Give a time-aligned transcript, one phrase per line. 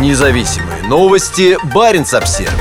[0.00, 1.56] Независимые новости.
[1.72, 2.52] Барин обсерва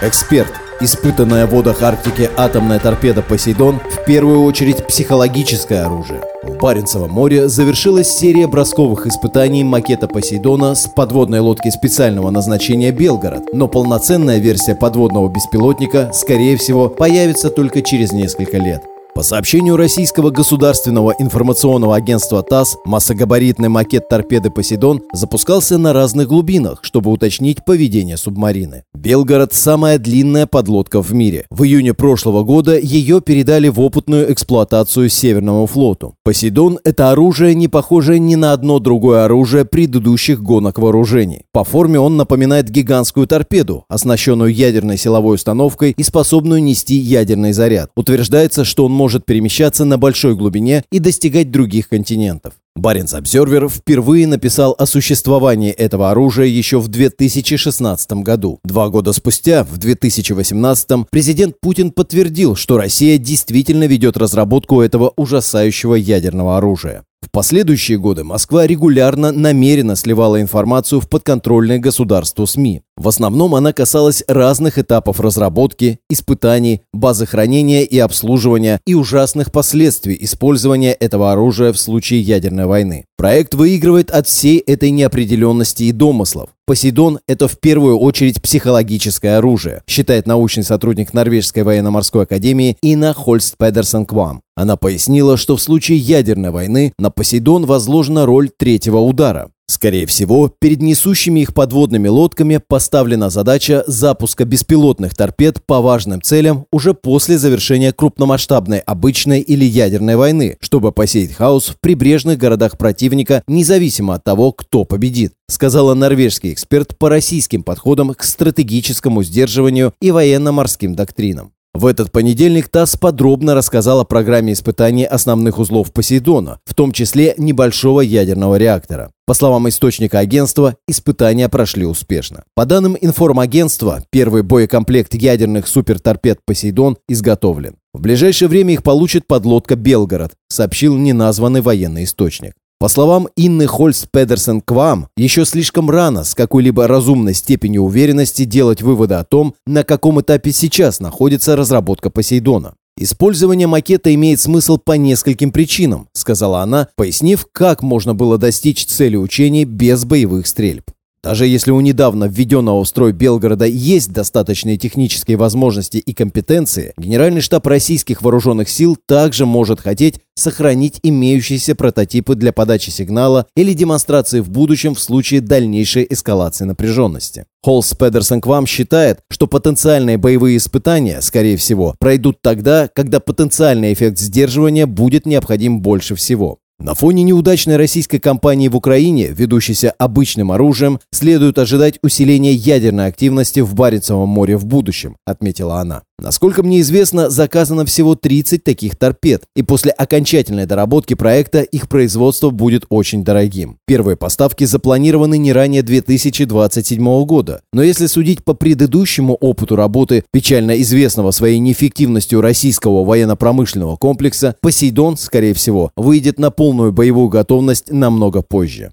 [0.00, 0.50] Эксперт.
[0.80, 6.22] Испытанная в водах Арктики атомная торпеда «Посейдон» в первую очередь психологическое оружие.
[6.42, 13.52] В Баренцевом море завершилась серия бросковых испытаний макета «Посейдона» с подводной лодки специального назначения «Белгород»,
[13.52, 18.82] но полноценная версия подводного беспилотника, скорее всего, появится только через несколько лет.
[19.14, 26.78] По сообщению российского государственного информационного агентства ТАСС, массогабаритный макет торпеды «Посейдон» запускался на разных глубинах,
[26.80, 28.84] чтобы уточнить поведение субмарины.
[28.94, 31.44] «Белгород»– самая длинная подлодка в мире.
[31.50, 36.14] В июне прошлого года ее передали в опытную эксплуатацию Северному флоту.
[36.24, 41.42] «Посейдон»– это оружие, не похожее ни на одно другое оружие предыдущих гонок вооружений.
[41.52, 47.90] По форме он напоминает гигантскую торпеду, оснащенную ядерной силовой установкой и способную нести ядерный заряд.
[47.94, 52.54] Утверждается, что он может перемещаться на большой глубине и достигать других континентов.
[52.76, 58.60] Баренц Обзервер впервые написал о существовании этого оружия еще в 2016 году.
[58.62, 65.96] Два года спустя, в 2018, президент Путин подтвердил, что Россия действительно ведет разработку этого ужасающего
[65.96, 67.02] ядерного оружия.
[67.22, 72.82] В последующие годы Москва регулярно намеренно сливала информацию в подконтрольные государству СМИ.
[72.96, 80.18] В основном она касалась разных этапов разработки, испытаний, базы хранения и обслуживания и ужасных последствий
[80.20, 83.06] использования этого оружия в случае ядерной войны.
[83.16, 86.50] Проект выигрывает от всей этой неопределенности и домыслов.
[86.64, 93.56] Посейдон– это в первую очередь психологическое оружие, считает научный сотрудник Норвежской военно-морской академии Ина Хольст
[93.58, 94.42] Педерсон Квам.
[94.54, 99.50] Она пояснила, что в случае ядерной войны на Посейдон возложена роль третьего удара.
[99.72, 106.66] Скорее всего, перед несущими их подводными лодками поставлена задача запуска беспилотных торпед по важным целям
[106.70, 113.42] уже после завершения крупномасштабной обычной или ядерной войны, чтобы посеять хаос в прибрежных городах противника,
[113.48, 120.10] независимо от того, кто победит, сказала норвежский эксперт по российским подходам к стратегическому сдерживанию и
[120.10, 121.54] военно-морским доктринам.
[121.74, 127.34] В этот понедельник ТАСС подробно рассказал о программе испытаний основных узлов Посейдона, в том числе
[127.38, 129.10] небольшого ядерного реактора.
[129.24, 132.44] По словам источника агентства, испытания прошли успешно.
[132.54, 137.76] По данным информагентства, первый боекомплект ядерных суперторпед «Посейдон» изготовлен.
[137.94, 142.52] В ближайшее время их получит подлодка «Белгород», сообщил неназванный военный источник.
[142.82, 148.82] По словам Инны Хольц Педерсон Квам, еще слишком рано с какой-либо разумной степенью уверенности делать
[148.82, 152.74] выводы о том, на каком этапе сейчас находится разработка Посейдона.
[152.98, 159.14] «Использование макета имеет смысл по нескольким причинам», сказала она, пояснив, как можно было достичь цели
[159.14, 160.90] учений без боевых стрельб.
[161.24, 167.40] Даже если у недавно введенного в строй Белгорода есть достаточные технические возможности и компетенции, Генеральный
[167.40, 174.40] штаб российских вооруженных сил также может хотеть сохранить имеющиеся прототипы для подачи сигнала или демонстрации
[174.40, 177.44] в будущем в случае дальнейшей эскалации напряженности.
[177.62, 183.92] Холс Педерсон к вам считает, что потенциальные боевые испытания, скорее всего, пройдут тогда, когда потенциальный
[183.92, 186.58] эффект сдерживания будет необходим больше всего.
[186.84, 193.60] На фоне неудачной российской кампании в Украине, ведущейся обычным оружием, следует ожидать усиления ядерной активности
[193.60, 196.02] в Баренцевом море в будущем, отметила она.
[196.22, 202.50] Насколько мне известно, заказано всего 30 таких торпед, и после окончательной доработки проекта их производство
[202.50, 203.78] будет очень дорогим.
[203.88, 210.80] Первые поставки запланированы не ранее 2027 года, но если судить по предыдущему опыту работы печально
[210.82, 218.42] известного своей неэффективностью российского военно-промышленного комплекса, «Посейдон», скорее всего, выйдет на полную боевую готовность намного
[218.42, 218.92] позже.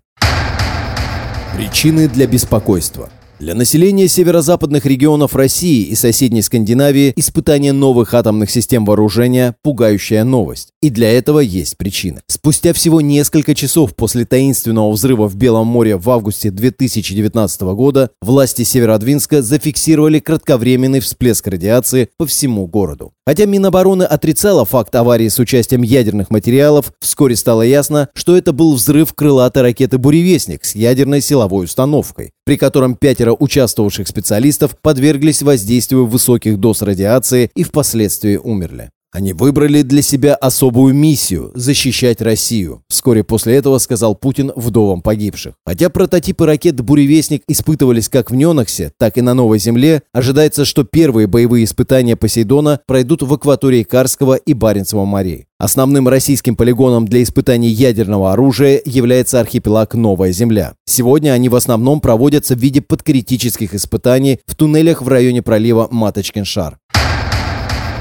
[1.55, 3.09] Причины для беспокойства–
[3.39, 10.73] для населения северо-западных регионов России и соседней Скандинавии испытание новых атомных систем вооружения– пугающая новость.
[10.81, 12.19] И для этого есть причины.
[12.27, 18.63] Спустя всего несколько часов после таинственного взрыва в Белом море в августе 2019 года власти
[18.63, 23.13] Северодвинска зафиксировали кратковременный всплеск радиации по всему городу.
[23.29, 28.73] Хотя Минобороны отрицала факт аварии с участием ядерных материалов, вскоре стало ясно, что это был
[28.73, 36.07] взрыв крылатой ракеты «Буревестник» с ядерной силовой установкой, при котором пятеро участвовавших специалистов подверглись воздействию
[36.07, 38.89] высоких доз радиации и впоследствии умерли.
[39.11, 42.83] Они выбрали для себя особую миссию– защищать Россию.
[42.89, 45.55] Вскоре после этого сказал Путин вдовам погибших.
[45.65, 50.83] Хотя прототипы ракет «Буревестник» испытывались как в Неноксе, так и на Новой Земле, ожидается, что
[50.83, 55.47] первые боевые испытания Посейдона пройдут в акватории Карского и Баренцева морей.
[55.57, 60.75] Основным российским полигоном для испытаний ядерного оружия является архипелаг Новая Земля.
[60.85, 66.75] Сегодня они в основном проводятся в виде подкритических испытаний в туннелях в районе пролива Маточкин-Шар.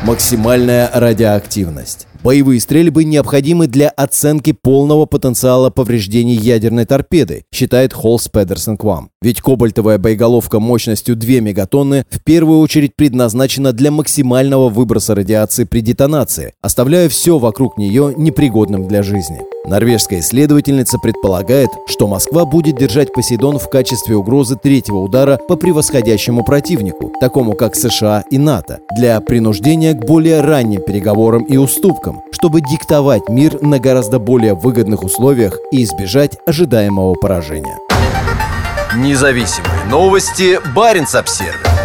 [0.05, 2.08] Максимальная радиоактивность.
[2.23, 9.11] Боевые стрельбы необходимы для оценки полного потенциала повреждений ядерной торпеды, считает Холс Педерсон Квам.
[9.23, 15.81] Ведь кобальтовая боеголовка мощностью 2 мегатонны в первую очередь предназначена для максимального выброса радиации при
[15.81, 19.41] детонации, оставляя все вокруг нее непригодным для жизни.
[19.67, 26.43] Норвежская исследовательница предполагает, что Москва будет держать Посейдон в качестве угрозы третьего удара по превосходящему
[26.43, 32.08] противнику, такому как США и НАТО, для принуждения к более ранним переговорам и уступкам,
[32.39, 37.79] чтобы диктовать мир на гораздо более выгодных условиях и избежать ожидаемого поражения.
[38.97, 40.61] Независимые новости.
[40.75, 41.78] Барин обсервис